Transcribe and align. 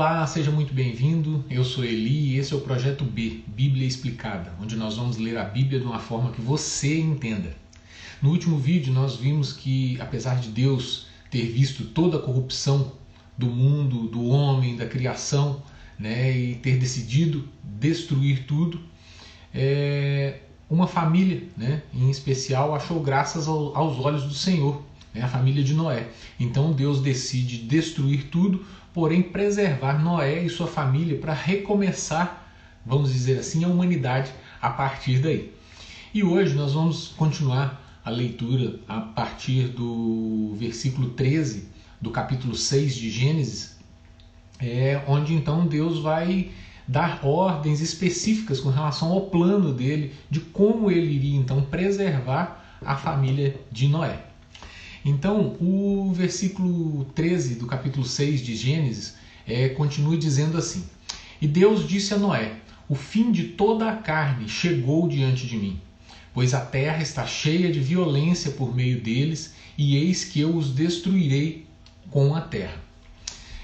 Olá, 0.00 0.26
seja 0.26 0.50
muito 0.50 0.72
bem-vindo. 0.72 1.44
Eu 1.50 1.62
sou 1.62 1.84
Eli 1.84 2.30
e 2.30 2.38
esse 2.38 2.54
é 2.54 2.56
o 2.56 2.62
projeto 2.62 3.04
B, 3.04 3.42
Bíblia 3.46 3.86
Explicada, 3.86 4.50
onde 4.58 4.74
nós 4.74 4.96
vamos 4.96 5.18
ler 5.18 5.36
a 5.36 5.44
Bíblia 5.44 5.78
de 5.78 5.84
uma 5.84 5.98
forma 5.98 6.32
que 6.32 6.40
você 6.40 6.98
entenda. 6.98 7.54
No 8.22 8.30
último 8.30 8.56
vídeo 8.56 8.94
nós 8.94 9.16
vimos 9.16 9.52
que, 9.52 10.00
apesar 10.00 10.36
de 10.36 10.48
Deus 10.48 11.06
ter 11.30 11.42
visto 11.42 11.84
toda 11.84 12.16
a 12.16 12.20
corrupção 12.22 12.92
do 13.36 13.44
mundo, 13.44 14.08
do 14.08 14.24
homem, 14.24 14.74
da 14.74 14.86
criação, 14.86 15.62
né, 15.98 16.34
e 16.34 16.54
ter 16.54 16.78
decidido 16.78 17.46
destruir 17.62 18.46
tudo, 18.46 18.80
é, 19.52 20.38
uma 20.70 20.86
família, 20.86 21.42
né, 21.58 21.82
em 21.92 22.08
especial, 22.08 22.74
achou 22.74 23.02
graças 23.02 23.46
ao, 23.46 23.76
aos 23.76 23.98
olhos 23.98 24.24
do 24.24 24.32
Senhor, 24.32 24.82
né, 25.14 25.22
a 25.22 25.28
família 25.28 25.62
de 25.62 25.74
Noé. 25.74 26.08
Então 26.38 26.72
Deus 26.72 27.00
decide 27.00 27.58
destruir 27.58 28.24
tudo 28.30 28.64
porém 28.92 29.22
preservar 29.22 30.02
Noé 30.02 30.44
e 30.44 30.48
sua 30.48 30.66
família 30.66 31.18
para 31.18 31.32
recomeçar, 31.32 32.52
vamos 32.84 33.12
dizer 33.12 33.38
assim, 33.38 33.64
a 33.64 33.68
humanidade 33.68 34.32
a 34.60 34.70
partir 34.70 35.18
daí. 35.20 35.52
E 36.12 36.24
hoje 36.24 36.54
nós 36.54 36.72
vamos 36.72 37.08
continuar 37.08 38.00
a 38.04 38.10
leitura 38.10 38.80
a 38.88 39.00
partir 39.00 39.68
do 39.68 40.54
versículo 40.56 41.10
13 41.10 41.68
do 42.00 42.10
capítulo 42.10 42.56
6 42.56 42.94
de 42.94 43.10
Gênesis, 43.10 43.78
é, 44.58 45.02
onde 45.06 45.34
então 45.34 45.66
Deus 45.66 46.00
vai 46.00 46.50
dar 46.88 47.24
ordens 47.24 47.80
específicas 47.80 48.58
com 48.58 48.70
relação 48.70 49.12
ao 49.12 49.26
plano 49.26 49.72
dele, 49.72 50.12
de 50.28 50.40
como 50.40 50.90
ele 50.90 51.14
iria 51.14 51.38
então 51.38 51.62
preservar 51.62 52.78
a 52.84 52.96
família 52.96 53.60
de 53.70 53.86
Noé. 53.86 54.29
Então, 55.04 55.56
o 55.60 56.12
versículo 56.14 57.04
13 57.14 57.54
do 57.54 57.66
capítulo 57.66 58.04
6 58.04 58.42
de 58.42 58.54
Gênesis 58.54 59.14
é, 59.46 59.70
continua 59.70 60.16
dizendo 60.16 60.58
assim: 60.58 60.84
E 61.40 61.48
Deus 61.48 61.88
disse 61.88 62.12
a 62.12 62.18
Noé: 62.18 62.56
O 62.88 62.94
fim 62.94 63.32
de 63.32 63.44
toda 63.44 63.90
a 63.90 63.96
carne 63.96 64.48
chegou 64.48 65.08
diante 65.08 65.46
de 65.46 65.56
mim, 65.56 65.80
pois 66.34 66.52
a 66.52 66.60
terra 66.60 67.02
está 67.02 67.26
cheia 67.26 67.72
de 67.72 67.80
violência 67.80 68.50
por 68.50 68.74
meio 68.74 69.00
deles, 69.00 69.54
e 69.76 69.96
eis 69.96 70.24
que 70.24 70.40
eu 70.40 70.54
os 70.54 70.74
destruirei 70.74 71.66
com 72.10 72.34
a 72.34 72.40
terra. 72.42 72.80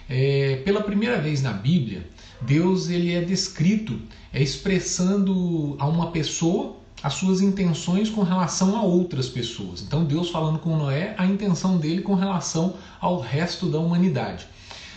É, 0.08 0.62
pela 0.64 0.82
primeira 0.82 1.20
vez 1.20 1.42
na 1.42 1.52
Bíblia, 1.52 2.08
Deus 2.40 2.88
ele 2.88 3.12
é 3.12 3.20
descrito 3.20 4.00
é, 4.32 4.42
expressando 4.42 5.76
a 5.78 5.86
uma 5.86 6.10
pessoa 6.12 6.76
as 7.02 7.14
suas 7.14 7.40
intenções 7.40 8.08
com 8.08 8.22
relação 8.22 8.76
a 8.76 8.82
outras 8.82 9.28
pessoas. 9.28 9.82
Então, 9.82 10.04
Deus 10.04 10.30
falando 10.30 10.58
com 10.58 10.76
Noé, 10.76 11.14
a 11.18 11.26
intenção 11.26 11.78
dele 11.78 12.02
com 12.02 12.14
relação 12.14 12.74
ao 13.00 13.20
resto 13.20 13.68
da 13.68 13.78
humanidade. 13.78 14.46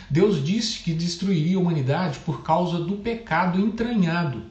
Deus 0.09 0.43
disse 0.43 0.79
que 0.79 0.93
destruiria 0.93 1.57
a 1.57 1.59
humanidade 1.59 2.19
por 2.19 2.41
causa 2.41 2.79
do 2.79 2.95
pecado 2.97 3.59
entranhado 3.59 4.43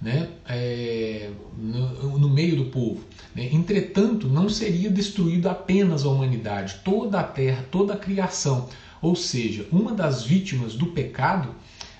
né, 0.00 0.28
é, 0.46 1.30
no, 1.58 2.18
no, 2.18 2.30
meio 2.30 2.56
do 2.56 2.66
povo. 2.66 3.04
Né? 3.34 3.48
Entretanto, 3.52 4.28
não 4.28 4.48
seria 4.48 4.88
destruída 4.88 5.50
apenas 5.50 6.04
a 6.04 6.08
humanidade, 6.08 6.76
toda 6.84 7.20
a 7.20 7.24
terra, 7.24 7.64
toda 7.70 7.94
a 7.94 7.98
criação. 7.98 8.68
Ou 9.02 9.14
seja, 9.14 9.66
uma 9.70 9.92
das 9.92 10.24
vítimas 10.24 10.74
do 10.74 10.86
pecado 10.86 11.50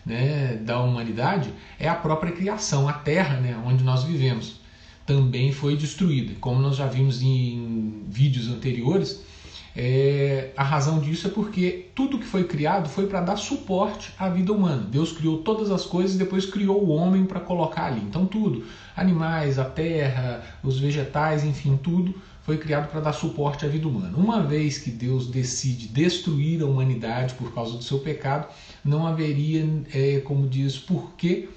né, 0.05 0.57
da 0.57 0.81
humanidade 0.81 1.53
é 1.79 1.89
a 1.89 1.95
própria 1.95 2.33
criação, 2.33 2.89
a 2.89 2.93
terra 2.95 3.39
né, 3.39 3.61
onde 3.67 3.85
nós 3.85 4.05
vivemos 4.05 4.64
também 5.07 5.53
foi 5.53 5.77
destruída. 5.77 6.35
Como 6.41 6.61
nós 6.61 6.77
já 6.77 6.87
vimos 6.87 7.23
em 7.23 8.03
vídeos 8.09 8.49
anteriores, 8.49 9.23
é, 9.77 10.53
a 10.57 10.63
razão 10.63 11.01
disso 11.01 11.27
é 11.27 11.31
porque 11.31 11.87
tudo 11.95 12.19
que 12.19 12.25
foi 12.25 12.45
criado 12.45 12.89
foi 12.89 13.07
para 13.07 13.21
dar 13.21 13.37
suporte 13.37 14.13
à 14.19 14.29
vida 14.29 14.53
humana. 14.53 14.87
Deus 14.89 15.13
criou 15.13 15.39
todas 15.39 15.71
as 15.71 15.85
coisas 15.85 16.15
e 16.15 16.19
depois 16.19 16.47
criou 16.47 16.85
o 16.85 16.91
homem 16.91 17.25
para 17.25 17.41
colocar 17.41 17.87
ali. 17.87 18.01
Então, 18.01 18.25
tudo, 18.25 18.65
animais, 18.97 19.59
a 19.59 19.65
terra, 19.65 20.45
os 20.63 20.79
vegetais, 20.79 21.45
enfim, 21.45 21.77
tudo 21.83 22.15
foi 22.43 22.59
criado 22.59 22.91
para 22.91 23.01
dar 23.01 23.13
suporte 23.13 23.65
à 23.65 23.69
vida 23.69 23.89
humana. 23.89 24.17
Uma 24.17 24.43
vez 24.43 24.79
que 24.79 24.91
Deus 24.91 25.27
decide 25.27 25.89
destruir 25.89 26.63
a 26.63 26.67
humanidade 26.67 27.35
por 27.35 27.53
causa 27.53 27.77
do 27.77 27.83
seu 27.83 27.99
pecado, 27.99 28.47
não 28.85 29.07
haveria, 29.07 29.67
é, 29.93 30.21
como 30.21 30.47
diz, 30.47 30.79
porquê 30.79 31.49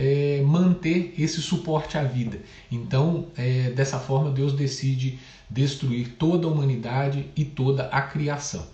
é, 0.00 0.42
manter 0.42 1.14
esse 1.18 1.42
suporte 1.42 1.98
à 1.98 2.02
vida. 2.02 2.40
Então, 2.72 3.26
é, 3.36 3.68
dessa 3.70 3.98
forma, 3.98 4.30
Deus 4.30 4.54
decide 4.54 5.18
destruir 5.48 6.16
toda 6.18 6.46
a 6.46 6.50
humanidade 6.50 7.26
e 7.36 7.44
toda 7.44 7.84
a 7.88 8.00
criação. 8.00 8.66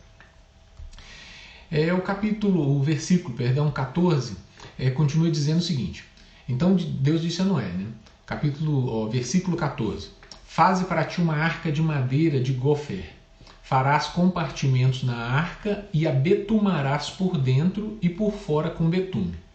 É, 1.68 1.92
o 1.92 2.00
capítulo, 2.00 2.78
o 2.78 2.80
versículo, 2.80 3.36
perdão, 3.36 3.72
14, 3.72 4.36
é, 4.78 4.88
continua 4.88 5.28
dizendo 5.28 5.58
o 5.58 5.62
seguinte: 5.62 6.04
Então 6.48 6.76
Deus 6.76 7.22
disse 7.22 7.42
a 7.42 7.44
Noé, 7.44 7.70
né? 7.70 7.86
capítulo, 8.24 8.88
ó, 8.88 9.08
versículo 9.08 9.56
14: 9.56 10.10
Faze 10.46 10.84
para 10.84 11.04
ti 11.04 11.20
uma 11.20 11.34
arca 11.34 11.72
de 11.72 11.82
madeira 11.82 12.40
de 12.40 12.52
gofer. 12.52 13.16
Farás 13.64 14.06
compartimentos 14.06 15.02
na 15.02 15.16
arca 15.16 15.88
e 15.92 16.06
a 16.06 16.12
betumarás 16.12 17.10
por 17.10 17.36
dentro 17.36 17.98
e 18.00 18.08
por 18.08 18.32
fora 18.32 18.70
com 18.70 18.88
betume. 18.88 19.45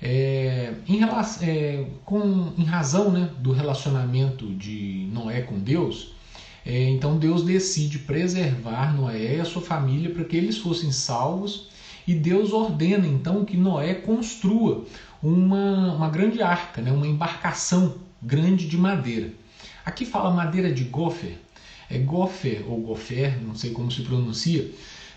É, 0.00 0.74
em, 0.86 0.96
relação, 0.96 1.48
é, 1.48 1.84
com, 2.04 2.52
em 2.56 2.64
razão 2.64 3.10
né, 3.10 3.30
do 3.38 3.52
relacionamento 3.52 4.46
de 4.54 5.08
Noé 5.12 5.40
com 5.42 5.58
Deus, 5.58 6.12
é, 6.64 6.84
então 6.90 7.18
Deus 7.18 7.42
decide 7.42 7.98
preservar 8.00 8.94
Noé 8.94 9.36
e 9.36 9.40
a 9.40 9.44
sua 9.44 9.62
família 9.62 10.10
para 10.10 10.24
que 10.24 10.36
eles 10.36 10.58
fossem 10.58 10.92
salvos 10.92 11.68
e 12.06 12.14
Deus 12.14 12.52
ordena 12.52 13.06
então 13.06 13.44
que 13.44 13.56
Noé 13.56 13.94
construa 13.94 14.84
uma, 15.22 15.94
uma 15.94 16.08
grande 16.08 16.40
arca, 16.42 16.80
né, 16.80 16.92
uma 16.92 17.06
embarcação 17.06 17.96
grande 18.22 18.68
de 18.68 18.76
madeira. 18.76 19.32
Aqui 19.84 20.04
fala 20.04 20.30
madeira 20.30 20.72
de 20.72 20.84
gofer, 20.84 21.38
é 21.90 21.98
gofer 21.98 22.64
ou 22.68 22.80
gofer, 22.80 23.42
não 23.42 23.54
sei 23.54 23.70
como 23.70 23.90
se 23.90 24.02
pronuncia, 24.02 24.70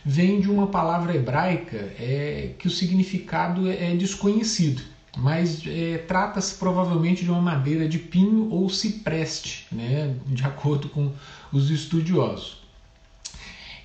vem 0.05 0.39
de 0.39 0.49
uma 0.49 0.67
palavra 0.67 1.15
hebraica 1.15 1.77
é, 1.99 2.53
que 2.57 2.67
o 2.67 2.71
significado 2.71 3.69
é, 3.69 3.91
é 3.91 3.95
desconhecido, 3.95 4.81
mas 5.17 5.61
é, 5.65 5.97
trata-se 5.99 6.55
provavelmente 6.55 7.23
de 7.23 7.29
uma 7.29 7.41
madeira 7.41 7.87
de 7.87 7.99
pinho 7.99 8.49
ou 8.49 8.69
cipreste, 8.69 9.67
né, 9.71 10.15
de 10.27 10.43
acordo 10.43 10.89
com 10.89 11.11
os 11.51 11.69
estudiosos. 11.69 12.61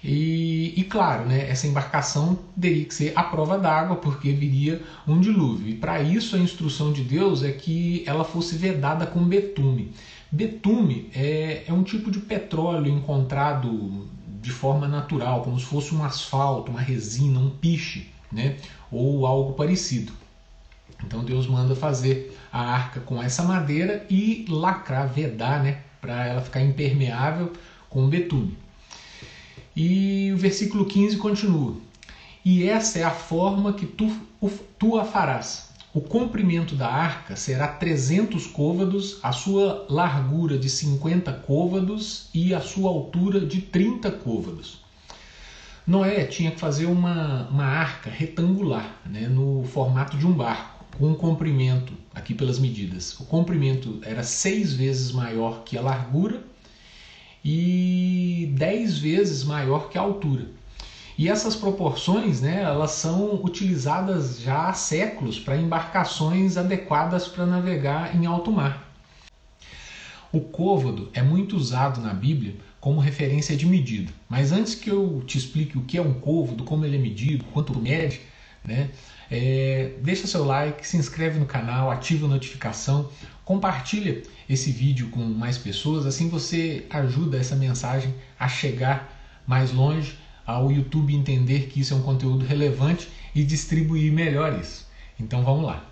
E, 0.04 0.72
e, 0.76 0.84
claro, 0.84 1.26
né, 1.26 1.50
essa 1.50 1.66
embarcação 1.66 2.38
teria 2.60 2.84
que 2.84 2.94
ser 2.94 3.12
à 3.16 3.24
prova 3.24 3.58
d'água, 3.58 3.96
porque 3.96 4.30
viria 4.30 4.80
um 5.06 5.18
dilúvio. 5.18 5.68
E 5.68 5.74
para 5.74 6.00
isso 6.00 6.36
a 6.36 6.38
instrução 6.38 6.92
de 6.92 7.02
Deus 7.02 7.42
é 7.42 7.50
que 7.50 8.04
ela 8.06 8.22
fosse 8.22 8.56
vedada 8.56 9.04
com 9.04 9.24
betume. 9.24 9.92
Betume 10.30 11.10
é, 11.12 11.64
é 11.66 11.72
um 11.72 11.82
tipo 11.82 12.08
de 12.10 12.20
petróleo 12.20 12.88
encontrado 12.88 14.06
de 14.46 14.52
forma 14.52 14.86
natural, 14.86 15.42
como 15.42 15.58
se 15.58 15.66
fosse 15.66 15.92
um 15.92 16.04
asfalto, 16.04 16.70
uma 16.70 16.80
resina, 16.80 17.40
um 17.40 17.50
piche, 17.50 18.08
né? 18.30 18.56
ou 18.92 19.26
algo 19.26 19.54
parecido. 19.54 20.12
Então 21.04 21.24
Deus 21.24 21.48
manda 21.48 21.74
fazer 21.74 22.38
a 22.52 22.60
arca 22.60 23.00
com 23.00 23.20
essa 23.20 23.42
madeira 23.42 24.06
e 24.08 24.46
lacrar, 24.48 25.08
vedar, 25.08 25.64
né? 25.64 25.80
para 26.00 26.26
ela 26.26 26.40
ficar 26.40 26.60
impermeável 26.60 27.52
com 27.90 28.08
betume. 28.08 28.56
E 29.74 30.30
o 30.32 30.36
versículo 30.36 30.84
15 30.84 31.16
continua: 31.16 31.76
E 32.44 32.68
essa 32.68 33.00
é 33.00 33.02
a 33.02 33.10
forma 33.10 33.72
que 33.72 33.84
tu, 33.84 34.16
tu 34.78 34.96
a 34.96 35.04
farás 35.04 35.65
o 35.96 36.00
comprimento 36.02 36.74
da 36.74 36.88
arca 36.88 37.36
será 37.36 37.66
300 37.66 38.46
côvados, 38.48 39.18
a 39.22 39.32
sua 39.32 39.86
largura 39.88 40.58
de 40.58 40.68
50 40.68 41.32
côvados 41.32 42.28
e 42.34 42.52
a 42.52 42.60
sua 42.60 42.90
altura 42.90 43.40
de 43.40 43.62
30 43.62 44.10
côvados. 44.10 44.82
Noé 45.86 46.26
tinha 46.26 46.50
que 46.50 46.60
fazer 46.60 46.84
uma, 46.84 47.48
uma 47.48 47.64
arca 47.64 48.10
retangular, 48.10 49.00
né, 49.06 49.26
no 49.26 49.64
formato 49.64 50.18
de 50.18 50.26
um 50.26 50.32
barco, 50.32 50.84
com 50.98 51.12
um 51.12 51.14
comprimento, 51.14 51.94
aqui 52.14 52.34
pelas 52.34 52.58
medidas, 52.58 53.18
o 53.18 53.24
comprimento 53.24 53.98
era 54.02 54.22
seis 54.22 54.74
vezes 54.74 55.12
maior 55.12 55.64
que 55.64 55.78
a 55.78 55.80
largura 55.80 56.44
e 57.42 58.52
dez 58.54 58.98
vezes 58.98 59.44
maior 59.44 59.88
que 59.88 59.96
a 59.96 60.02
altura. 60.02 60.46
E 61.18 61.30
essas 61.30 61.56
proporções, 61.56 62.42
né, 62.42 62.62
elas 62.62 62.90
são 62.90 63.42
utilizadas 63.42 64.40
já 64.40 64.68
há 64.68 64.74
séculos 64.74 65.38
para 65.38 65.56
embarcações 65.56 66.58
adequadas 66.58 67.26
para 67.26 67.46
navegar 67.46 68.14
em 68.14 68.26
alto 68.26 68.52
mar. 68.52 68.92
O 70.30 70.40
côvado 70.40 71.08
é 71.14 71.22
muito 71.22 71.56
usado 71.56 72.02
na 72.02 72.12
Bíblia 72.12 72.56
como 72.78 73.00
referência 73.00 73.56
de 73.56 73.64
medida. 73.64 74.12
Mas 74.28 74.52
antes 74.52 74.74
que 74.74 74.90
eu 74.90 75.22
te 75.26 75.38
explique 75.38 75.78
o 75.78 75.82
que 75.82 75.96
é 75.96 76.02
um 76.02 76.12
côvado, 76.12 76.64
como 76.64 76.84
ele 76.84 76.96
é 76.96 77.00
medido, 77.00 77.44
quanto 77.46 77.78
mede, 77.78 78.20
né, 78.62 78.90
é, 79.30 79.92
deixa 80.02 80.26
seu 80.26 80.44
like, 80.44 80.86
se 80.86 80.98
inscreve 80.98 81.38
no 81.38 81.46
canal, 81.46 81.90
ativa 81.90 82.26
a 82.26 82.28
notificação, 82.28 83.08
compartilha 83.42 84.22
esse 84.50 84.70
vídeo 84.70 85.08
com 85.08 85.20
mais 85.20 85.56
pessoas, 85.56 86.04
assim 86.04 86.28
você 86.28 86.84
ajuda 86.90 87.38
essa 87.38 87.56
mensagem 87.56 88.14
a 88.38 88.48
chegar 88.48 89.16
mais 89.46 89.72
longe 89.72 90.25
ao 90.46 90.70
YouTube 90.70 91.14
entender 91.14 91.66
que 91.66 91.80
isso 91.80 91.92
é 91.92 91.96
um 91.96 92.02
conteúdo 92.02 92.46
relevante 92.46 93.08
e 93.34 93.42
distribuir 93.42 94.12
melhor 94.12 94.58
isso. 94.58 94.86
Então 95.18 95.42
vamos 95.42 95.66
lá. 95.66 95.84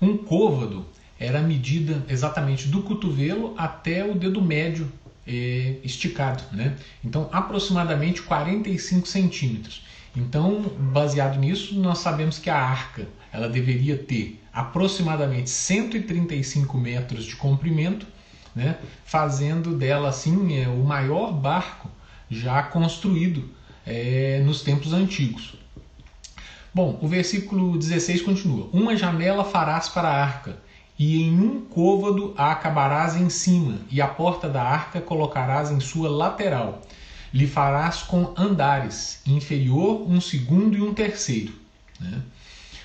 Um 0.00 0.16
côvado 0.16 0.84
era 1.18 1.38
a 1.38 1.42
medida 1.42 2.04
exatamente 2.08 2.68
do 2.68 2.82
cotovelo 2.82 3.54
até 3.56 4.04
o 4.04 4.14
dedo 4.14 4.42
médio 4.42 4.92
eh, 5.26 5.76
esticado, 5.82 6.44
né? 6.52 6.76
Então 7.02 7.28
aproximadamente 7.32 8.20
45 8.22 9.08
centímetros. 9.08 9.86
Então, 10.14 10.62
baseado 10.92 11.38
nisso, 11.38 11.78
nós 11.78 11.98
sabemos 11.98 12.38
que 12.38 12.48
a 12.48 12.56
arca 12.56 13.06
ela 13.30 13.48
deveria 13.48 13.98
ter 13.98 14.42
aproximadamente 14.50 15.50
135 15.50 16.78
metros 16.78 17.26
de 17.26 17.36
comprimento, 17.36 18.06
né? 18.54 18.78
fazendo 19.04 19.76
dela 19.76 20.08
assim 20.08 20.58
é, 20.58 20.66
o 20.68 20.82
maior 20.82 21.32
barco 21.32 21.90
já 22.30 22.62
construído 22.62 23.48
é, 23.86 24.40
nos 24.44 24.62
tempos 24.62 24.92
antigos. 24.92 25.54
Bom, 26.74 26.98
o 27.00 27.08
versículo 27.08 27.78
16 27.78 28.22
continua: 28.22 28.68
Uma 28.72 28.96
janela 28.96 29.44
farás 29.44 29.88
para 29.88 30.08
a 30.08 30.22
arca, 30.22 30.58
e 30.98 31.22
em 31.22 31.40
um 31.40 31.60
côvado 31.62 32.34
a 32.36 32.52
acabarás 32.52 33.16
em 33.16 33.30
cima, 33.30 33.78
e 33.90 34.00
a 34.00 34.06
porta 34.06 34.48
da 34.48 34.62
arca 34.62 35.00
colocarás 35.00 35.70
em 35.70 35.80
sua 35.80 36.10
lateral. 36.10 36.82
Lhe 37.32 37.46
farás 37.46 38.02
com 38.02 38.32
andares, 38.36 39.20
inferior, 39.26 40.10
um 40.10 40.20
segundo 40.20 40.76
e 40.76 40.82
um 40.82 40.94
terceiro. 40.94 41.52
Né? 42.00 42.20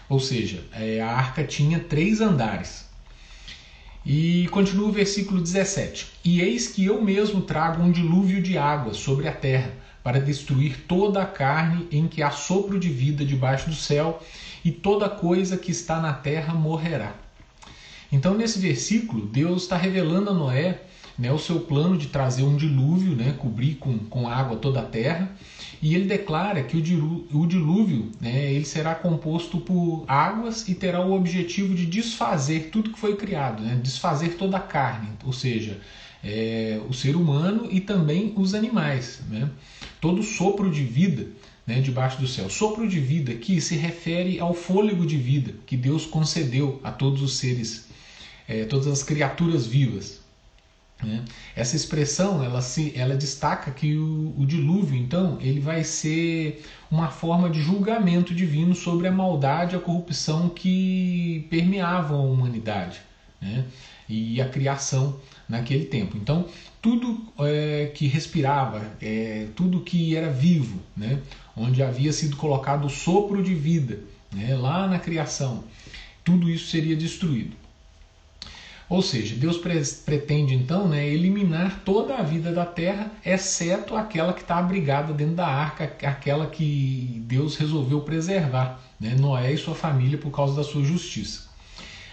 Ou 0.09 0.19
seja, 0.19 0.63
é, 0.73 1.01
a 1.01 1.09
arca 1.09 1.43
tinha 1.43 1.79
três 1.79 2.21
andares. 2.21 2.85
E 4.05 4.47
continua 4.49 4.89
o 4.89 4.91
versículo 4.91 5.39
17: 5.39 6.07
E 6.25 6.41
eis 6.41 6.67
que 6.67 6.85
eu 6.85 7.01
mesmo 7.03 7.41
trago 7.41 7.83
um 7.83 7.91
dilúvio 7.91 8.41
de 8.41 8.57
água 8.57 8.95
sobre 8.95 9.27
a 9.27 9.31
terra, 9.31 9.71
para 10.03 10.19
destruir 10.19 10.85
toda 10.87 11.21
a 11.21 11.25
carne 11.27 11.87
em 11.91 12.07
que 12.07 12.23
há 12.23 12.31
sopro 12.31 12.79
de 12.79 12.89
vida 12.89 13.23
debaixo 13.23 13.69
do 13.69 13.75
céu, 13.75 14.19
e 14.65 14.71
toda 14.71 15.07
coisa 15.07 15.55
que 15.55 15.69
está 15.69 16.01
na 16.01 16.13
terra 16.13 16.55
morrerá. 16.55 17.15
Então, 18.11 18.33
nesse 18.33 18.57
versículo, 18.57 19.27
Deus 19.27 19.63
está 19.63 19.77
revelando 19.77 20.31
a 20.31 20.33
Noé 20.33 20.81
né, 21.21 21.31
o 21.31 21.37
seu 21.37 21.59
plano 21.59 21.95
de 21.95 22.07
trazer 22.07 22.41
um 22.41 22.57
dilúvio, 22.57 23.15
né, 23.15 23.35
cobrir 23.37 23.75
com, 23.75 23.99
com 23.99 24.27
água 24.27 24.57
toda 24.57 24.79
a 24.79 24.83
terra, 24.83 25.31
e 25.79 25.93
ele 25.93 26.05
declara 26.05 26.63
que 26.63 26.75
o 26.75 26.81
dilúvio, 26.81 27.27
o 27.31 27.45
dilúvio 27.45 28.11
né, 28.19 28.51
ele 28.51 28.65
será 28.65 28.95
composto 28.95 29.59
por 29.59 30.03
águas 30.07 30.67
e 30.67 30.73
terá 30.73 30.99
o 30.99 31.13
objetivo 31.13 31.75
de 31.75 31.85
desfazer 31.85 32.69
tudo 32.71 32.89
que 32.89 32.99
foi 32.99 33.15
criado, 33.15 33.61
né, 33.61 33.79
desfazer 33.83 34.35
toda 34.35 34.57
a 34.57 34.61
carne, 34.61 35.09
ou 35.23 35.31
seja, 35.31 35.79
é, 36.23 36.81
o 36.89 36.93
ser 36.93 37.15
humano 37.15 37.67
e 37.71 37.79
também 37.79 38.33
os 38.35 38.55
animais. 38.55 39.21
Né, 39.29 39.47
todo 39.99 40.23
sopro 40.23 40.71
de 40.71 40.83
vida 40.83 41.27
né, 41.67 41.81
debaixo 41.81 42.19
do 42.19 42.27
céu. 42.27 42.49
Sopro 42.49 42.87
de 42.87 42.99
vida 42.99 43.35
que 43.35 43.61
se 43.61 43.75
refere 43.75 44.39
ao 44.39 44.55
fôlego 44.55 45.05
de 45.05 45.17
vida 45.17 45.53
que 45.67 45.77
Deus 45.77 46.07
concedeu 46.07 46.81
a 46.83 46.91
todos 46.91 47.21
os 47.21 47.35
seres, 47.35 47.87
é, 48.47 48.65
todas 48.65 48.87
as 48.87 49.03
criaturas 49.03 49.67
vivas. 49.67 50.20
Né? 51.03 51.23
Essa 51.55 51.75
expressão 51.75 52.43
ela, 52.43 52.61
se, 52.61 52.93
ela 52.95 53.15
destaca 53.15 53.71
que 53.71 53.95
o, 53.95 54.33
o, 54.37 54.45
dilúvio, 54.45 54.95
então, 54.95 55.37
ele 55.41 55.59
vai 55.59 55.83
ser 55.83 56.63
uma 56.89 57.09
forma 57.09 57.49
de 57.49 57.61
julgamento 57.61 58.33
divino 58.33 58.75
sobre 58.75 59.07
a 59.07 59.11
maldade 59.11 59.75
e 59.75 59.77
a 59.77 59.81
corrupção 59.81 60.49
que 60.49 61.47
permeavam 61.49 62.19
a 62.19 62.23
humanidade 62.23 63.01
né? 63.41 63.65
e 64.07 64.41
a 64.41 64.47
criação 64.47 65.19
naquele 65.47 65.85
tempo. 65.85 66.17
Então, 66.17 66.45
tudo 66.81 67.21
é, 67.39 67.91
que 67.93 68.07
respirava, 68.07 68.85
é, 69.01 69.47
tudo 69.55 69.81
que 69.81 70.15
era 70.15 70.29
vivo, 70.29 70.79
né? 70.95 71.19
onde 71.55 71.81
havia 71.81 72.13
sido 72.13 72.35
colocado 72.37 72.85
o 72.85 72.89
sopro 72.89 73.41
de 73.41 73.53
vida 73.53 73.99
né? 74.31 74.55
lá 74.55 74.87
na 74.87 74.99
criação, 74.99 75.63
tudo 76.23 76.49
isso 76.49 76.67
seria 76.67 76.95
destruído. 76.95 77.60
Ou 78.91 79.01
seja, 79.01 79.33
Deus 79.35 79.57
pretende 79.57 80.53
então 80.53 80.85
né, 80.85 81.07
eliminar 81.07 81.81
toda 81.85 82.17
a 82.17 82.21
vida 82.21 82.51
da 82.51 82.65
terra, 82.65 83.09
exceto 83.25 83.95
aquela 83.95 84.33
que 84.33 84.41
está 84.41 84.57
abrigada 84.57 85.13
dentro 85.13 85.35
da 85.35 85.47
arca, 85.47 85.85
aquela 86.05 86.47
que 86.47 87.23
Deus 87.25 87.55
resolveu 87.55 88.01
preservar, 88.01 88.83
né, 88.99 89.15
Noé 89.17 89.53
e 89.53 89.57
sua 89.57 89.73
família, 89.73 90.17
por 90.17 90.29
causa 90.29 90.57
da 90.57 90.63
sua 90.65 90.83
justiça. 90.83 91.43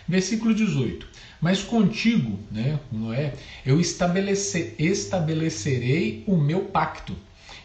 Versículo 0.07 0.55
18: 0.55 1.05
Mas 1.41 1.65
contigo, 1.65 2.39
né, 2.49 2.79
Noé, 2.93 3.35
eu 3.67 3.81
estabelecer, 3.81 4.77
estabelecerei 4.79 6.23
o 6.29 6.37
meu 6.37 6.67
pacto. 6.67 7.17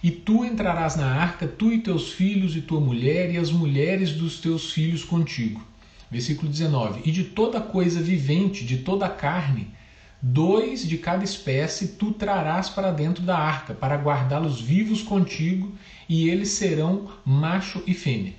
E 0.02 0.10
tu 0.10 0.44
entrarás 0.44 0.96
na 0.96 1.06
arca, 1.06 1.48
tu 1.48 1.72
e 1.72 1.78
teus 1.78 2.12
filhos, 2.12 2.56
e 2.56 2.62
tua 2.62 2.82
mulher, 2.82 3.32
e 3.32 3.38
as 3.38 3.52
mulheres 3.52 4.14
dos 4.14 4.40
teus 4.40 4.72
filhos 4.72 5.04
contigo 5.04 5.62
Versículo 6.14 6.48
19: 6.48 7.02
E 7.06 7.12
de 7.12 7.24
toda 7.24 7.60
coisa 7.60 8.00
vivente, 8.00 8.64
de 8.64 8.78
toda 8.78 9.10
carne, 9.10 9.70
dois 10.22 10.88
de 10.88 10.96
cada 11.00 11.24
espécie 11.24 11.88
tu 11.88 12.12
trarás 12.12 12.70
para 12.70 12.92
dentro 12.92 13.24
da 13.24 13.36
arca, 13.36 13.74
para 13.74 13.98
guardá-los 13.98 14.62
vivos 14.62 15.02
contigo, 15.02 15.74
e 16.08 16.30
eles 16.30 16.50
serão 16.50 17.10
macho 17.26 17.82
e 17.88 17.96
fêmea. 17.96 18.36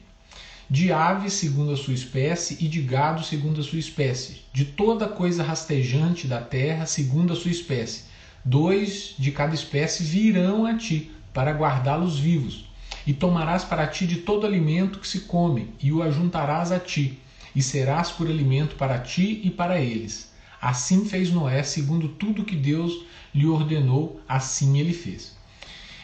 De 0.70 0.92
ave 0.92 1.28
segundo 1.28 1.72
a 1.72 1.76
sua 1.76 1.94
espécie, 1.94 2.64
e 2.64 2.68
de 2.68 2.80
gado 2.80 3.24
segundo 3.24 3.60
a 3.60 3.64
sua 3.64 3.80
espécie, 3.80 4.42
de 4.52 4.66
toda 4.66 5.08
coisa 5.08 5.42
rastejante 5.42 6.28
da 6.28 6.40
terra 6.40 6.86
segundo 6.86 7.32
a 7.32 7.36
sua 7.36 7.50
espécie. 7.50 8.04
Dois 8.44 9.16
de 9.18 9.32
cada 9.32 9.52
espécie 9.52 10.04
virão 10.04 10.64
a 10.64 10.76
ti, 10.76 11.10
para 11.32 11.50
guardá-los 11.50 12.20
vivos. 12.20 12.66
E 13.04 13.12
tomarás 13.12 13.64
para 13.64 13.88
ti 13.88 14.06
de 14.06 14.18
todo 14.18 14.46
alimento 14.46 15.00
que 15.00 15.08
se 15.08 15.22
come, 15.22 15.70
e 15.82 15.90
o 15.90 16.04
ajuntarás 16.04 16.70
a 16.70 16.78
ti 16.78 17.18
e 17.54 17.62
serás 17.62 18.10
por 18.10 18.26
alimento 18.26 18.76
para 18.76 18.98
ti 18.98 19.40
e 19.44 19.50
para 19.50 19.80
eles. 19.80 20.32
Assim 20.60 21.04
fez 21.04 21.30
Noé, 21.30 21.62
segundo 21.62 22.08
tudo 22.08 22.44
que 22.44 22.56
Deus 22.56 23.04
lhe 23.34 23.46
ordenou, 23.46 24.20
assim 24.28 24.78
ele 24.78 24.92
fez. 24.92 25.34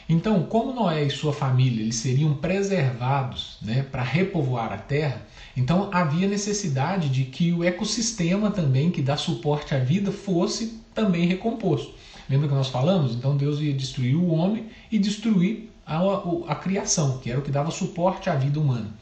Então, 0.08 0.42
como 0.42 0.72
Noé 0.72 1.04
e 1.04 1.10
sua 1.10 1.32
família 1.32 1.82
eles 1.82 1.94
seriam 1.94 2.34
preservados 2.34 3.58
né, 3.62 3.82
para 3.82 4.02
repovoar 4.02 4.72
a 4.72 4.76
terra, 4.76 5.24
então 5.56 5.88
havia 5.92 6.26
necessidade 6.26 7.08
de 7.08 7.24
que 7.24 7.52
o 7.52 7.62
ecossistema 7.62 8.50
também 8.50 8.90
que 8.90 9.02
dá 9.02 9.16
suporte 9.16 9.74
à 9.74 9.78
vida 9.78 10.10
fosse 10.10 10.80
também 10.92 11.26
recomposto. 11.26 11.94
Lembra 12.28 12.48
que 12.48 12.54
nós 12.54 12.68
falamos? 12.68 13.14
Então 13.14 13.36
Deus 13.36 13.60
ia 13.60 13.72
destruir 13.72 14.16
o 14.16 14.30
homem 14.30 14.66
e 14.90 14.98
destruir 14.98 15.70
a, 15.86 15.98
a, 15.98 16.52
a 16.52 16.54
criação, 16.54 17.18
que 17.18 17.30
era 17.30 17.38
o 17.38 17.42
que 17.42 17.50
dava 17.50 17.70
suporte 17.70 18.28
à 18.28 18.34
vida 18.34 18.58
humana. 18.60 18.92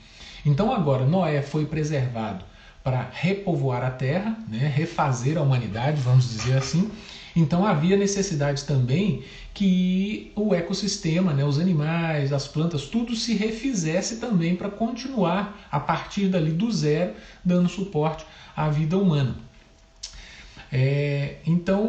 Então 0.45 0.73
agora 0.73 1.05
Noé 1.05 1.43
foi 1.43 1.67
preservado 1.67 2.45
para 2.83 3.09
repovoar 3.13 3.85
a 3.85 3.91
terra, 3.91 4.37
né, 4.49 4.73
refazer 4.75 5.37
a 5.37 5.43
humanidade, 5.43 6.01
vamos 6.01 6.29
dizer 6.31 6.57
assim. 6.57 6.91
Então 7.37 7.67
havia 7.67 7.97
necessidade 7.97 8.65
também 8.65 9.23
que 9.53 10.33
o 10.35 10.55
ecossistema, 10.55 11.33
né, 11.33 11.45
os 11.45 11.59
animais, 11.59 12.33
as 12.33 12.47
plantas, 12.47 12.87
tudo 12.87 13.15
se 13.15 13.35
refizesse 13.35 14.17
também 14.17 14.57
para 14.57 14.71
continuar 14.71 15.69
a 15.71 15.79
partir 15.79 16.29
dali 16.29 16.51
do 16.51 16.71
zero, 16.71 17.13
dando 17.45 17.69
suporte 17.69 18.25
à 18.57 18.69
vida 18.69 18.97
humana. 18.97 19.37
É, 20.71 21.37
então, 21.47 21.85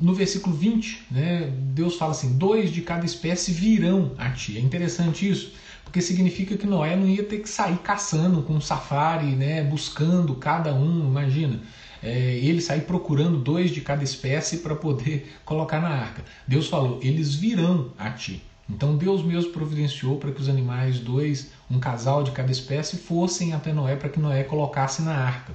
no 0.00 0.12
versículo 0.12 0.54
20, 0.54 1.06
né, 1.10 1.52
Deus 1.72 1.96
fala 1.96 2.12
assim: 2.12 2.36
dois 2.36 2.72
de 2.72 2.82
cada 2.82 3.06
espécie 3.06 3.52
virão 3.52 4.12
a 4.18 4.30
ti. 4.30 4.56
É 4.56 4.60
interessante 4.60 5.28
isso, 5.28 5.52
porque 5.84 6.00
significa 6.00 6.56
que 6.56 6.66
Noé 6.66 6.96
não 6.96 7.06
ia 7.06 7.22
ter 7.22 7.38
que 7.38 7.48
sair 7.48 7.76
caçando 7.78 8.42
com 8.42 8.54
um 8.54 8.60
safari, 8.60 9.34
né, 9.36 9.62
buscando 9.62 10.34
cada 10.34 10.72
um, 10.74 11.06
imagina. 11.06 11.60
É, 12.02 12.36
ele 12.36 12.60
sair 12.60 12.80
procurando 12.80 13.38
dois 13.38 13.70
de 13.70 13.80
cada 13.80 14.02
espécie 14.02 14.58
para 14.58 14.74
poder 14.74 15.32
colocar 15.44 15.80
na 15.80 15.90
arca. 15.90 16.24
Deus 16.48 16.66
falou: 16.68 16.98
eles 17.02 17.34
virão 17.34 17.92
a 17.96 18.10
ti. 18.10 18.42
Então 18.68 18.96
Deus 18.96 19.22
mesmo 19.22 19.52
providenciou 19.52 20.16
para 20.18 20.32
que 20.32 20.40
os 20.40 20.48
animais, 20.48 20.98
dois, 20.98 21.50
um 21.70 21.78
casal 21.78 22.22
de 22.22 22.30
cada 22.30 22.50
espécie, 22.50 22.96
fossem 22.96 23.52
até 23.52 23.72
Noé 23.72 23.96
para 23.96 24.08
que 24.08 24.18
Noé 24.18 24.42
colocasse 24.44 25.02
na 25.02 25.14
arca. 25.14 25.52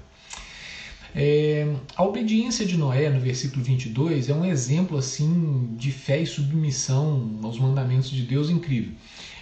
É, 1.77 1.79
a 1.95 2.03
obediência 2.03 2.65
de 2.65 2.77
Noé, 2.77 3.09
no 3.09 3.19
versículo 3.19 3.63
22, 3.63 4.29
é 4.29 4.33
um 4.33 4.45
exemplo 4.45 4.97
assim 4.97 5.75
de 5.77 5.91
fé 5.91 6.21
e 6.21 6.25
submissão 6.25 7.39
aos 7.43 7.59
mandamentos 7.59 8.09
de 8.09 8.23
Deus 8.23 8.49
incrível. 8.49 8.93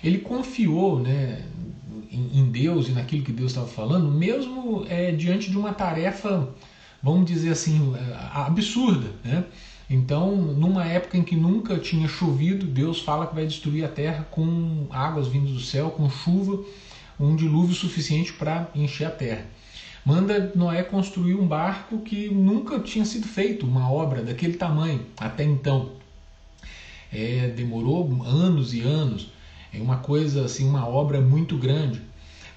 Ele 0.03 0.19
confiou 0.19 0.99
né, 0.99 1.43
em, 2.11 2.49
Deus 2.49 2.87
e 2.87 2.91
naquilo 2.91 3.23
que 3.23 3.31
Deus 3.31 3.51
estava 3.51 3.67
falando, 3.67 4.11
mesmo 4.11 4.85
é, 4.87 5.11
diante 5.11 5.49
de 5.49 5.57
uma 5.57 5.73
tarefa, 5.73 6.49
vamos 7.01 7.25
dizer 7.25 7.51
assim, 7.51 7.93
absurda. 8.31 9.11
Né? 9.23 9.43
Então, 9.89 10.35
numa 10.35 10.85
época 10.85 11.17
em 11.17 11.23
que 11.23 11.35
nunca 11.35 11.77
tinha 11.77 12.07
chovido, 12.07 12.65
Deus 12.65 13.01
fala 13.01 13.27
que 13.27 13.35
vai 13.35 13.45
destruir 13.45 13.83
a 13.83 13.87
terra 13.87 14.27
com 14.31 14.87
águas 14.89 15.27
vindas 15.27 15.51
do 15.51 15.59
céu, 15.59 15.91
com 15.91 16.09
chuva, 16.09 16.63
um 17.19 17.35
dilúvio 17.35 17.75
suficiente 17.75 18.33
para 18.33 18.69
encher 18.75 19.05
a 19.05 19.11
terra 19.11 19.45
manda 20.05 20.51
Noé 20.55 20.83
construir 20.83 21.33
um 21.33 21.47
barco 21.47 21.99
que 21.99 22.29
nunca 22.29 22.79
tinha 22.79 23.03
sido 23.03 23.27
feito, 23.27 23.65
uma 23.65 23.91
obra 23.91 24.21
daquele 24.21 24.55
tamanho 24.55 25.03
até 25.17 25.43
então. 25.43 25.93
É, 27.11 27.47
demorou 27.47 28.23
anos 28.23 28.73
e 28.73 28.81
anos. 28.81 29.29
é 29.73 29.81
uma 29.81 29.97
coisa 29.97 30.45
assim, 30.45 30.67
uma 30.67 30.87
obra 30.87 31.19
muito 31.19 31.57
grande. 31.57 32.01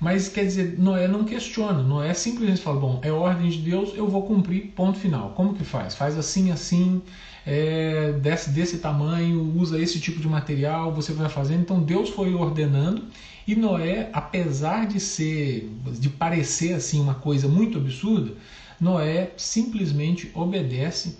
Mas 0.00 0.28
quer 0.28 0.44
dizer, 0.44 0.78
Noé 0.78 1.08
não 1.08 1.24
questiona, 1.24 1.82
Noé 1.82 2.14
simplesmente 2.14 2.60
fala: 2.60 2.78
bom, 2.78 3.00
é 3.02 3.10
ordem 3.10 3.50
de 3.50 3.58
Deus, 3.58 3.92
eu 3.94 4.06
vou 4.06 4.22
cumprir, 4.22 4.72
ponto 4.76 4.98
final. 4.98 5.30
Como 5.30 5.54
que 5.54 5.64
faz? 5.64 5.94
Faz 5.94 6.16
assim, 6.16 6.52
assim, 6.52 7.02
é, 7.44 8.12
desse, 8.12 8.50
desse 8.50 8.78
tamanho, 8.78 9.52
usa 9.56 9.80
esse 9.80 9.98
tipo 9.98 10.20
de 10.20 10.28
material, 10.28 10.92
você 10.92 11.12
vai 11.12 11.28
fazendo. 11.28 11.62
Então 11.62 11.80
Deus 11.80 12.10
foi 12.10 12.32
ordenando 12.32 13.04
e 13.46 13.56
Noé, 13.56 14.10
apesar 14.12 14.86
de 14.86 15.00
ser, 15.00 15.72
de 15.98 16.10
parecer 16.10 16.74
assim 16.74 17.00
uma 17.00 17.14
coisa 17.14 17.48
muito 17.48 17.78
absurda, 17.78 18.34
Noé 18.78 19.32
simplesmente 19.38 20.30
obedece 20.34 21.16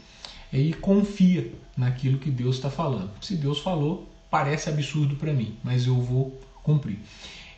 e 0.53 0.75
confia 0.75 1.51
naquilo 1.75 2.19
que 2.19 2.31
Deus 2.31 2.57
está 2.57 2.69
falando. 2.69 3.11
Se 3.21 3.35
Deus 3.35 3.61
falou, 3.61 4.07
parece 4.31 4.69
absurdo 4.69 5.17
para 5.17 5.33
mim, 5.33 5.57
mas 5.65 5.87
eu 5.87 5.95
vou 6.01 6.39
cumprir. 6.63 6.99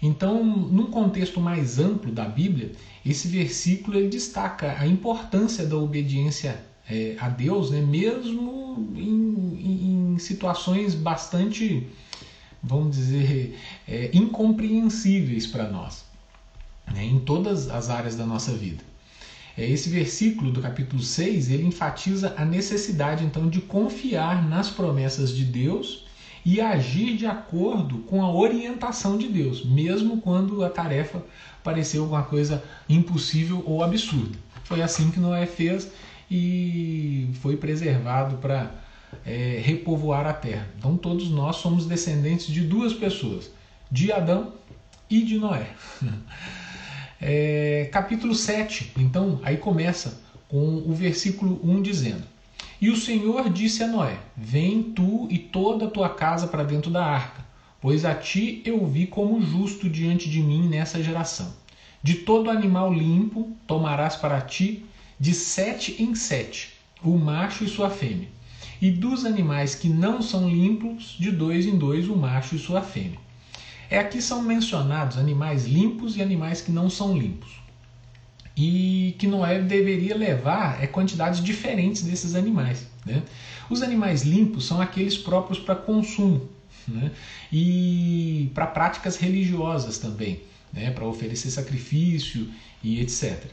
Então, 0.02 0.42
num 0.42 0.86
contexto 0.86 1.40
mais 1.40 1.78
amplo 1.78 2.10
da 2.10 2.24
Bíblia, 2.24 2.72
esse 3.04 3.28
versículo 3.28 3.98
ele 3.98 4.08
destaca 4.08 4.76
a 4.78 4.86
importância 4.86 5.66
da 5.66 5.76
obediência 5.76 6.64
é, 6.88 7.16
a 7.20 7.28
Deus, 7.28 7.70
né, 7.70 7.80
mesmo 7.80 8.92
em, 8.96 10.14
em, 10.14 10.18
situações 10.18 10.94
bastante, 10.94 11.86
vamos 12.62 12.96
dizer, 12.96 13.58
é, 13.86 14.10
incompreensíveis 14.14 15.46
para 15.46 15.68
nós, 15.68 16.04
né, 16.92 17.04
em 17.04 17.20
todas 17.20 17.68
as 17.68 17.90
áreas 17.90 18.16
da 18.16 18.24
nossa 18.24 18.52
vida. 18.52 18.82
É, 19.56 19.68
esse 19.68 19.90
versículo 19.90 20.50
do 20.50 20.62
capítulo 20.62 21.02
6 21.02 21.50
ele 21.50 21.66
enfatiza 21.66 22.34
a 22.38 22.44
necessidade 22.44 23.24
então 23.24 23.48
de 23.50 23.60
confiar 23.60 24.48
nas 24.48 24.70
promessas 24.70 25.34
de 25.36 25.44
Deus 25.44 26.06
e 26.44 26.60
agir 26.60 27.16
de 27.16 27.26
acordo 27.26 27.98
com 28.00 28.22
a 28.22 28.32
orientação 28.32 29.18
de 29.18 29.28
Deus, 29.28 29.64
mesmo 29.64 30.20
quando 30.20 30.64
a 30.64 30.70
tarefa 30.70 31.22
pareceu 31.62 32.02
alguma 32.02 32.22
coisa 32.22 32.62
impossível 32.88 33.62
ou 33.66 33.82
absurda. 33.82 34.38
Foi 34.64 34.82
assim 34.82 35.10
que 35.10 35.20
Noé 35.20 35.46
fez 35.46 35.90
e 36.30 37.28
foi 37.40 37.56
preservado 37.56 38.36
para 38.36 38.70
é, 39.26 39.60
repovoar 39.62 40.26
a 40.26 40.32
terra. 40.32 40.68
Então 40.78 40.96
todos 40.96 41.30
nós 41.30 41.56
somos 41.56 41.86
descendentes 41.86 42.46
de 42.46 42.62
duas 42.62 42.92
pessoas, 42.92 43.50
de 43.90 44.12
Adão 44.12 44.52
e 45.08 45.22
de 45.22 45.38
Noé. 45.38 45.70
É, 47.22 47.86
capítulo 47.92 48.34
7, 48.34 48.94
então, 48.96 49.40
aí 49.42 49.58
começa 49.58 50.22
com 50.48 50.78
o 50.86 50.94
versículo 50.94 51.60
1 51.62 51.82
dizendo: 51.82 52.22
e 52.80 52.88
o 52.88 52.96
Senhor 52.96 53.50
disse 53.50 53.82
a 53.82 53.86
Noé: 53.86 54.18
Vem 54.34 54.82
tu 54.82 55.28
e 55.30 55.38
toda 55.38 55.86
a 55.86 55.90
tua 55.90 56.08
casa 56.08 56.48
para 56.48 56.64
dentro 56.64 56.90
da 56.90 57.04
arca, 57.04 57.44
pois 57.80 58.04
a 58.04 58.14
ti 58.14 58.62
eu 58.64 58.86
vi 58.86 59.06
como 59.06 59.42
justo 59.42 59.88
diante 59.88 60.30
de 60.30 60.40
mim 60.40 60.66
nessa 60.66 61.02
geração. 61.02 61.52
De 62.02 62.14
todo 62.14 62.50
animal 62.50 62.92
limpo 62.92 63.54
tomarás 63.66 64.16
para 64.16 64.40
ti 64.40 64.86
de 65.18 65.34
sete 65.34 66.02
em 66.02 66.14
sete, 66.14 66.72
o 67.04 67.18
macho 67.18 67.64
e 67.64 67.68
sua 67.68 67.90
fêmea. 67.90 68.28
E 68.80 68.90
dos 68.90 69.26
animais 69.26 69.74
que 69.74 69.90
não 69.90 70.22
são 70.22 70.48
limpos, 70.48 71.14
de 71.20 71.30
dois 71.30 71.66
em 71.66 71.76
dois, 71.76 72.08
o 72.08 72.16
macho 72.16 72.56
e 72.56 72.58
sua 72.58 72.80
fêmea. 72.80 73.18
É 73.90 73.98
aqui 73.98 74.22
são 74.22 74.40
mencionados 74.40 75.18
animais 75.18 75.66
limpos 75.66 76.16
e 76.16 76.22
animais 76.22 76.62
que 76.62 76.72
não 76.72 76.88
são 76.88 77.18
limpos 77.18 77.60
e 78.62 79.16
que 79.18 79.26
Noé 79.26 79.58
deveria 79.58 80.14
levar 80.14 80.84
é 80.84 80.86
quantidades 80.86 81.42
diferentes 81.42 82.02
desses 82.02 82.34
animais. 82.34 82.86
Né? 83.06 83.22
Os 83.70 83.80
animais 83.80 84.22
limpos 84.22 84.66
são 84.66 84.82
aqueles 84.82 85.16
próprios 85.16 85.58
para 85.58 85.74
consumo 85.74 86.46
né? 86.86 87.10
e 87.50 88.50
para 88.52 88.66
práticas 88.66 89.16
religiosas 89.16 89.96
também, 89.96 90.42
né? 90.70 90.90
para 90.90 91.06
oferecer 91.06 91.50
sacrifício 91.50 92.50
e 92.82 93.00
etc. 93.00 93.46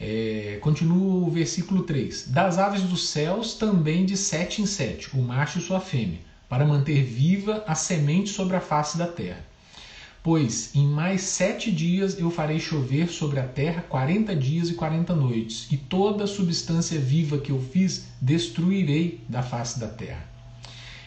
É, 0.00 0.58
continua 0.62 1.26
o 1.26 1.30
versículo 1.30 1.82
3: 1.82 2.28
Das 2.28 2.56
aves 2.56 2.80
dos 2.80 3.10
céus 3.10 3.54
também 3.54 4.06
de 4.06 4.16
sete 4.16 4.62
em 4.62 4.66
sete, 4.66 5.14
o 5.14 5.20
macho 5.20 5.58
e 5.58 5.62
sua 5.62 5.80
fêmea, 5.80 6.20
para 6.48 6.64
manter 6.64 7.02
viva 7.04 7.62
a 7.66 7.74
semente 7.74 8.30
sobre 8.30 8.56
a 8.56 8.60
face 8.60 8.96
da 8.96 9.06
terra. 9.06 9.44
Pois 10.24 10.74
em 10.74 10.86
mais 10.86 11.20
sete 11.20 11.70
dias 11.70 12.18
eu 12.18 12.30
farei 12.30 12.58
chover 12.58 13.08
sobre 13.08 13.38
a 13.38 13.46
terra 13.46 13.82
quarenta 13.82 14.34
dias 14.34 14.70
e 14.70 14.72
quarenta 14.72 15.14
noites, 15.14 15.68
e 15.70 15.76
toda 15.76 16.26
substância 16.26 16.98
viva 16.98 17.36
que 17.36 17.52
eu 17.52 17.60
fiz 17.60 18.06
destruirei 18.22 19.20
da 19.28 19.42
face 19.42 19.78
da 19.78 19.86
terra. 19.86 20.26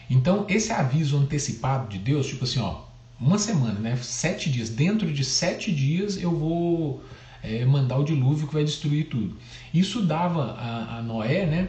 Então, 0.08 0.46
esse 0.48 0.72
aviso 0.72 1.18
antecipado 1.18 1.88
de 1.88 1.98
Deus, 1.98 2.28
tipo 2.28 2.44
assim, 2.44 2.60
ó, 2.60 2.82
uma 3.20 3.38
semana, 3.38 3.80
né? 3.80 3.98
Sete 4.00 4.48
dias. 4.48 4.68
Dentro 4.68 5.12
de 5.12 5.24
sete 5.24 5.72
dias 5.72 6.16
eu 6.16 6.32
vou 6.32 7.02
é, 7.42 7.64
mandar 7.64 7.98
o 7.98 8.04
dilúvio 8.04 8.46
que 8.46 8.54
vai 8.54 8.62
destruir 8.62 9.08
tudo. 9.08 9.36
Isso 9.74 10.00
dava 10.00 10.52
a, 10.52 10.98
a 10.98 11.02
Noé, 11.02 11.44
né? 11.44 11.68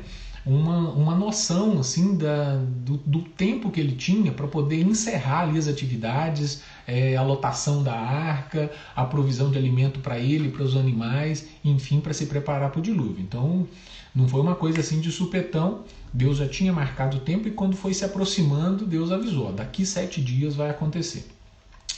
Uma, 0.49 0.89
uma 0.89 1.15
noção 1.15 1.79
assim 1.79 2.17
da, 2.17 2.55
do, 2.55 2.97
do 2.97 3.21
tempo 3.21 3.69
que 3.69 3.79
ele 3.79 3.95
tinha 3.95 4.31
para 4.31 4.47
poder 4.47 4.81
encerrar 4.81 5.41
ali 5.41 5.59
as 5.59 5.67
atividades, 5.67 6.63
é, 6.87 7.15
a 7.15 7.21
lotação 7.21 7.83
da 7.83 7.93
arca, 7.93 8.71
a 8.95 9.05
provisão 9.05 9.51
de 9.51 9.59
alimento 9.59 9.99
para 9.99 10.17
ele, 10.17 10.49
para 10.49 10.63
os 10.63 10.75
animais, 10.75 11.47
enfim, 11.63 11.99
para 11.99 12.13
se 12.13 12.25
preparar 12.25 12.71
para 12.71 12.79
o 12.79 12.81
dilúvio. 12.81 13.19
Então, 13.19 13.67
não 14.13 14.27
foi 14.27 14.41
uma 14.41 14.55
coisa 14.55 14.79
assim 14.79 14.99
de 14.99 15.11
supetão. 15.11 15.83
Deus 16.11 16.37
já 16.37 16.47
tinha 16.47 16.73
marcado 16.73 17.17
o 17.17 17.19
tempo 17.19 17.47
e 17.47 17.51
quando 17.51 17.75
foi 17.75 17.93
se 17.93 18.03
aproximando, 18.03 18.87
Deus 18.87 19.11
avisou: 19.11 19.53
daqui 19.53 19.85
sete 19.85 20.19
dias 20.19 20.55
vai 20.55 20.71
acontecer. 20.71 21.27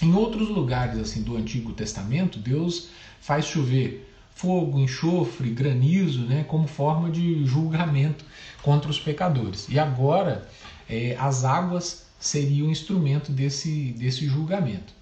Em 0.02 0.14
outros 0.14 0.50
lugares 0.50 1.00
assim 1.00 1.22
do 1.22 1.38
Antigo 1.38 1.72
Testamento, 1.72 2.38
Deus 2.38 2.90
faz 3.22 3.46
chover 3.46 4.11
fogo, 4.36 4.80
enxofre, 4.80 5.50
granizo, 5.52 6.22
né, 6.22 6.44
como 6.48 6.68
forma 6.68 7.10
de 7.10 7.46
julgamento 7.46 8.26
contra 8.62 8.90
os 8.90 9.00
pecadores. 9.00 9.68
E 9.70 9.78
agora 9.78 10.48
é, 10.90 11.16
as 11.20 11.46
águas 11.46 12.06
seriam 12.20 12.70
instrumento 12.70 13.32
desse, 13.32 13.94
desse 13.98 14.26
julgamento. 14.28 14.94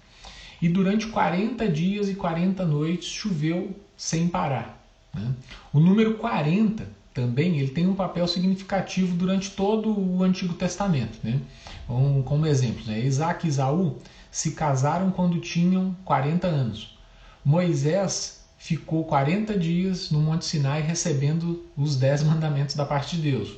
E 0.60 0.68
durante 0.68 1.06
40 1.06 1.68
dias 1.68 2.08
e 2.08 2.14
40 2.14 2.64
noites 2.64 3.08
choveu 3.08 3.74
sem 3.96 4.28
parar. 4.28 4.82
Né? 5.14 5.32
O 5.72 5.80
número 5.80 6.14
40 6.14 6.86
também 7.12 7.58
ele 7.58 7.70
tem 7.70 7.86
um 7.86 7.94
papel 7.94 8.26
significativo 8.28 9.16
durante 9.16 9.50
todo 9.50 9.90
o 9.90 10.22
Antigo 10.22 10.54
Testamento. 10.54 11.18
Né? 11.22 11.40
Um, 11.88 12.22
como 12.22 12.46
exemplo, 12.46 12.84
né? 12.86 13.00
Isaac 13.00 13.46
e 13.46 13.48
Isaú 13.48 13.98
se 14.30 14.52
casaram 14.52 15.10
quando 15.10 15.40
tinham 15.40 15.96
40 16.04 16.46
anos. 16.46 16.96
Moisés 17.44 18.39
ficou 18.60 19.04
40 19.04 19.58
dias 19.58 20.10
no 20.10 20.20
Monte 20.20 20.44
Sinai 20.44 20.82
recebendo 20.82 21.64
os 21.74 21.96
dez 21.96 22.22
mandamentos 22.22 22.76
da 22.76 22.84
parte 22.84 23.16
de 23.16 23.22
Deus. 23.22 23.54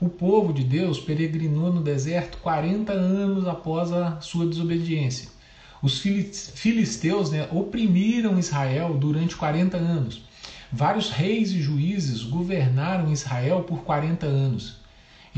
O 0.00 0.08
povo 0.08 0.54
de 0.54 0.64
Deus 0.64 0.98
peregrinou 0.98 1.70
no 1.70 1.82
deserto 1.82 2.38
40 2.38 2.90
anos 2.92 3.46
após 3.46 3.92
a 3.92 4.20
sua 4.22 4.46
desobediência. 4.46 5.28
Os 5.82 6.00
filisteus 6.00 7.30
né, 7.30 7.46
oprimiram 7.52 8.38
Israel 8.38 8.94
durante 8.94 9.36
40 9.36 9.76
anos. 9.76 10.22
Vários 10.72 11.10
reis 11.10 11.50
e 11.50 11.60
juízes 11.60 12.22
governaram 12.22 13.12
Israel 13.12 13.62
por 13.64 13.82
40 13.82 14.26
anos. 14.26 14.77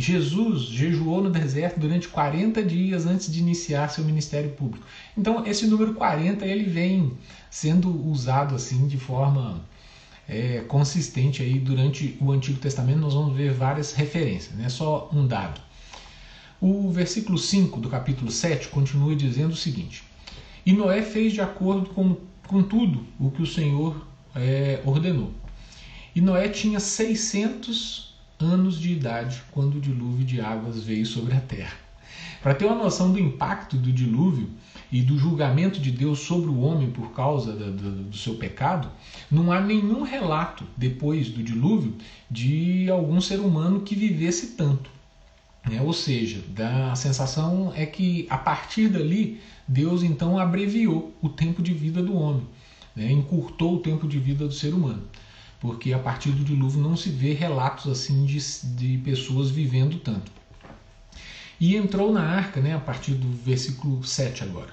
Jesus 0.01 0.63
jejuou 0.63 1.23
no 1.23 1.31
deserto 1.31 1.79
durante 1.79 2.09
40 2.09 2.63
dias 2.63 3.07
antes 3.07 3.31
de 3.31 3.39
iniciar 3.39 3.89
seu 3.89 4.05
ministério 4.05 4.51
público. 4.51 4.87
Então, 5.17 5.47
esse 5.47 5.67
número 5.67 5.95
40 5.95 6.47
ele 6.47 6.65
vem 6.65 7.13
sendo 7.51 7.91
usado 8.09 8.55
assim 8.55 8.87
de 8.89 8.97
forma 8.97 9.61
é, 10.29 10.61
consistente 10.69 11.43
aí 11.43 11.59
durante 11.59 12.17
o 12.21 12.33
Antigo 12.33 12.59
Testamento. 12.59 12.99
Nós 13.01 13.15
vamos 13.15 13.37
ver 13.37 13.53
várias 13.53 13.93
referências, 13.93 14.57
não 14.57 14.65
é 14.65 14.69
só 14.69 15.11
um 15.13 15.27
dado. 15.27 15.61
O 16.61 16.91
versículo 16.91 17.37
5 17.37 17.81
do 17.81 17.89
capítulo 17.89 18.31
7 18.31 18.69
continua 18.69 19.15
dizendo 19.17 19.53
o 19.53 19.57
seguinte: 19.57 20.05
E 20.65 20.73
Noé 20.73 21.03
fez 21.03 21.33
de 21.33 21.41
acordo 21.41 21.91
com, 21.91 22.17
com 22.47 22.63
tudo 22.63 23.05
o 23.19 23.31
que 23.31 23.43
o 23.43 23.47
Senhor 23.47 24.07
é, 24.35 24.81
ordenou. 24.85 25.33
E 26.15 26.21
Noé 26.21 26.49
tinha 26.49 26.79
600 26.79 28.10
anos 28.41 28.79
de 28.79 28.93
idade 28.93 29.43
quando 29.51 29.77
o 29.77 29.81
dilúvio 29.81 30.25
de 30.25 30.41
águas 30.41 30.83
veio 30.83 31.07
sobre 31.07 31.35
a 31.35 31.41
terra. 31.41 31.77
Para 32.43 32.55
ter 32.55 32.65
uma 32.65 32.75
noção 32.75 33.13
do 33.13 33.19
impacto 33.19 33.77
do 33.77 33.93
dilúvio 33.93 34.49
e 34.91 35.03
do 35.03 35.19
julgamento 35.19 35.79
de 35.79 35.91
Deus 35.91 36.21
sobre 36.21 36.49
o 36.49 36.61
homem 36.61 36.91
por 36.91 37.13
causa 37.13 37.53
do, 37.53 37.71
do, 37.71 37.91
do 38.05 38.17
seu 38.17 38.35
pecado, 38.37 38.89
não 39.31 39.53
há 39.53 39.61
nenhum 39.61 40.03
relato 40.03 40.65
depois 40.77 41.29
do 41.29 41.43
dilúvio 41.43 41.95
de 42.31 42.91
algum 42.91 43.21
ser 43.21 43.41
humano 43.41 43.83
que 43.83 43.95
vivesse 43.95 44.49
tanto. 44.49 44.91
Né? 45.69 45.81
Ou 45.83 45.93
seja, 45.93 46.43
a 46.91 46.97
sensação 46.97 47.73
é 47.77 47.85
que 47.85 48.27
a 48.31 48.39
partir 48.39 48.89
dali 48.89 49.41
Deus 49.69 50.03
então 50.03 50.39
abreviou 50.39 51.15
o 51.21 51.29
tempo 51.29 51.63
de 51.63 51.75
vida 51.75 52.03
do 52.03 52.17
homem, 52.17 52.47
né? 52.97 53.13
encurtou 53.13 53.75
o 53.77 53.81
tempo 53.81 54.09
de 54.09 54.19
vida 54.19 54.47
do 54.47 54.55
ser 54.55 54.75
humano 54.75 55.03
porque 55.61 55.93
a 55.93 55.99
partir 55.99 56.31
do 56.31 56.43
dilúvio 56.43 56.81
não 56.81 56.97
se 56.97 57.11
vê 57.11 57.35
relatos 57.35 57.87
assim 57.87 58.25
de, 58.25 58.39
de 58.75 58.99
pessoas 59.05 59.51
vivendo 59.51 59.99
tanto. 59.99 60.33
E 61.61 61.77
entrou 61.77 62.11
na 62.11 62.23
arca, 62.23 62.61
né, 62.61 62.75
a 62.75 62.81
partir 62.81 63.13
do 63.13 63.31
versículo 63.31 64.03
7 64.03 64.43
agora. 64.43 64.73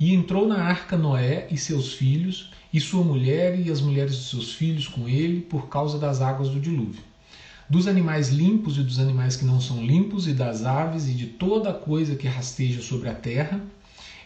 E 0.00 0.14
entrou 0.14 0.48
na 0.48 0.62
arca 0.62 0.96
Noé 0.96 1.46
e 1.50 1.58
seus 1.58 1.92
filhos, 1.92 2.50
e 2.72 2.80
sua 2.80 3.04
mulher 3.04 3.60
e 3.60 3.70
as 3.70 3.82
mulheres 3.82 4.16
de 4.16 4.24
seus 4.24 4.54
filhos 4.54 4.88
com 4.88 5.06
ele, 5.06 5.42
por 5.42 5.68
causa 5.68 5.98
das 5.98 6.22
águas 6.22 6.48
do 6.48 6.58
dilúvio. 6.58 7.02
Dos 7.68 7.86
animais 7.86 8.30
limpos 8.30 8.78
e 8.78 8.82
dos 8.82 8.98
animais 8.98 9.36
que 9.36 9.44
não 9.44 9.60
são 9.60 9.84
limpos, 9.84 10.26
e 10.26 10.32
das 10.32 10.64
aves 10.64 11.06
e 11.06 11.12
de 11.12 11.26
toda 11.26 11.74
coisa 11.74 12.16
que 12.16 12.26
rasteja 12.26 12.80
sobre 12.80 13.10
a 13.10 13.14
terra, 13.14 13.60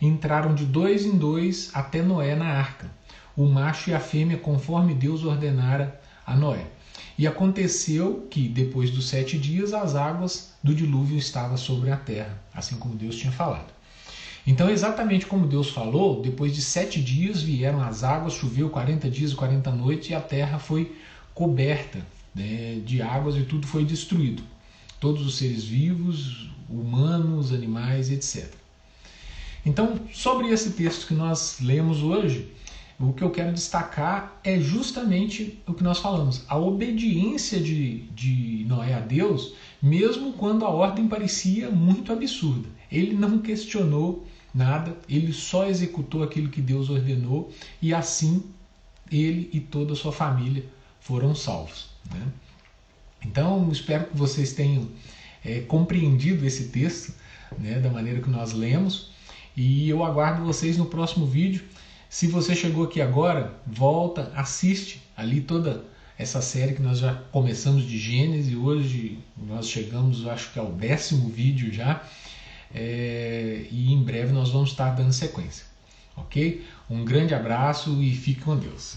entraram 0.01 0.55
de 0.55 0.65
dois 0.65 1.05
em 1.05 1.19
dois 1.19 1.71
até 1.75 2.01
Noé 2.01 2.37
na 2.37 2.47
arca, 2.47 2.89
o 3.37 3.47
macho 3.47 3.91
e 3.91 3.95
a 3.95 4.01
fêmea, 4.01 4.39
conforme 4.39 4.95
Deus 4.95 5.25
ordenara 5.25 6.01
a 6.27 6.35
Noé. 6.35 6.67
E 7.19 7.27
aconteceu 7.27 8.27
que, 8.31 8.49
depois 8.49 8.91
dos 8.91 9.09
sete 9.09 9.39
dias, 9.39 9.73
as 9.73 9.95
águas 9.95 10.53
do 10.63 10.75
dilúvio 10.75 11.17
estavam 11.17 11.57
sobre 11.57 11.91
a 11.91 11.97
terra, 11.97 12.39
assim 12.55 12.77
como 12.77 12.95
Deus 12.95 13.17
tinha 13.17 13.33
falado. 13.33 13.75
Então, 14.47 14.71
exatamente 14.71 15.27
como 15.27 15.47
Deus 15.47 15.71
falou, 15.71 16.23
depois 16.23 16.55
de 16.55 16.63
sete 16.63 17.03
dias 17.03 17.43
vieram 17.43 17.83
as 17.83 18.05
águas, 18.05 18.35
choveu 18.35 18.71
40 18.71 19.11
dias 19.11 19.33
e 19.33 19.35
40 19.35 19.73
noites, 19.73 20.11
e 20.11 20.15
a 20.15 20.21
terra 20.21 20.59
foi 20.59 20.97
coberta 21.35 21.99
né, 22.35 22.81
de 22.85 23.03
águas 23.03 23.37
e 23.37 23.43
tudo 23.43 23.67
foi 23.67 23.85
destruído. 23.85 24.43
Todos 25.01 25.27
os 25.27 25.37
seres 25.37 25.65
vivos, 25.65 26.49
humanos, 26.69 27.53
animais, 27.53 28.11
etc. 28.11 28.47
Então, 29.65 29.99
sobre 30.13 30.49
esse 30.49 30.71
texto 30.71 31.09
que 31.09 31.15
nós 31.15 31.59
lemos 31.61 32.03
hoje, 32.03 32.49
o 32.99 33.13
que 33.13 33.23
eu 33.23 33.31
quero 33.31 33.53
destacar 33.53 34.41
é 34.43 34.59
justamente 34.59 35.63
o 35.67 35.75
que 35.75 35.83
nós 35.83 35.99
falamos: 35.99 36.45
a 36.49 36.57
obediência 36.57 37.61
de, 37.61 38.01
de 38.11 38.65
Noé 38.67 38.95
a 38.95 39.01
Deus, 39.01 39.55
mesmo 39.83 40.33
quando 40.33 40.65
a 40.65 40.71
ordem 40.71 41.07
parecia 41.07 41.71
muito 41.71 42.13
absurda. 42.13 42.69
Ele 42.91 43.15
não 43.15 43.39
questionou 43.39 44.27
nada, 44.55 44.97
ele 45.09 45.33
só 45.33 45.67
executou 45.67 46.23
aquilo 46.23 46.49
que 46.49 46.63
Deus 46.63 46.89
ordenou 46.89 47.53
e 47.83 47.93
assim 47.93 48.43
ele 49.11 49.51
e 49.53 49.61
toda 49.61 49.93
a 49.93 49.97
sua 49.97 50.13
família 50.13 50.65
foram 51.01 51.35
salvos. 51.35 51.91
Né? 52.11 52.27
Então, 53.25 53.71
espero 53.71 54.05
que 54.05 54.17
vocês 54.17 54.53
tenham 54.53 54.89
é, 55.45 55.61
compreendido 55.61 56.47
esse 56.47 56.69
texto 56.69 57.13
né, 57.59 57.79
da 57.79 57.91
maneira 57.91 58.21
que 58.21 58.31
nós 58.31 58.53
lemos 58.53 59.11
e 59.57 59.89
eu 59.89 60.05
aguardo 60.05 60.45
vocês 60.45 60.77
no 60.77 60.87
próximo 60.87 61.27
vídeo. 61.27 61.65
Se 62.17 62.27
você 62.27 62.57
chegou 62.57 62.85
aqui 62.85 63.03
agora, 63.03 63.53
volta, 63.67 64.33
assiste 64.35 65.03
ali 65.15 65.43
toda 65.43 65.85
essa 66.19 66.41
série 66.41 66.73
que 66.73 66.81
nós 66.81 66.99
já 66.99 67.13
começamos 67.31 67.85
de 67.85 67.99
Gênesis 67.99 68.51
e 68.51 68.57
hoje 68.57 69.19
nós 69.37 69.69
chegamos, 69.69 70.27
acho 70.27 70.51
que 70.51 70.59
ao 70.59 70.73
décimo 70.73 71.29
vídeo 71.29 71.71
já. 71.71 72.03
É, 72.75 73.67
e 73.71 73.93
em 73.93 74.03
breve 74.03 74.33
nós 74.33 74.49
vamos 74.49 74.71
estar 74.71 74.97
dando 74.97 75.13
sequência. 75.13 75.67
Ok? 76.17 76.65
Um 76.89 77.05
grande 77.05 77.35
abraço 77.35 78.03
e 78.03 78.15
fique 78.15 78.41
com 78.41 78.57
Deus. 78.57 78.97